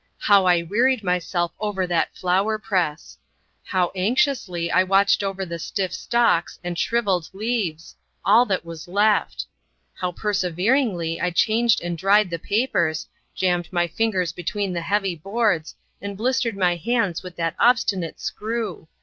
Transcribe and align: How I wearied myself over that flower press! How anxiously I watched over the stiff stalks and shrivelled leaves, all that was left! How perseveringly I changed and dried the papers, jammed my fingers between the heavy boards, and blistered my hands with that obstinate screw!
How 0.17 0.45
I 0.47 0.63
wearied 0.63 1.03
myself 1.03 1.51
over 1.59 1.85
that 1.85 2.17
flower 2.17 2.57
press! 2.57 3.19
How 3.65 3.91
anxiously 3.93 4.71
I 4.71 4.81
watched 4.83 5.21
over 5.21 5.45
the 5.45 5.59
stiff 5.59 5.93
stalks 5.93 6.59
and 6.63 6.75
shrivelled 6.75 7.29
leaves, 7.33 7.95
all 8.25 8.47
that 8.47 8.65
was 8.65 8.87
left! 8.87 9.45
How 9.93 10.11
perseveringly 10.11 11.21
I 11.21 11.29
changed 11.29 11.81
and 11.83 11.99
dried 11.99 12.31
the 12.31 12.39
papers, 12.39 13.07
jammed 13.35 13.71
my 13.71 13.85
fingers 13.87 14.31
between 14.33 14.73
the 14.73 14.81
heavy 14.81 15.13
boards, 15.15 15.75
and 16.01 16.17
blistered 16.17 16.57
my 16.57 16.77
hands 16.77 17.21
with 17.21 17.35
that 17.35 17.53
obstinate 17.59 18.19
screw! 18.19 18.87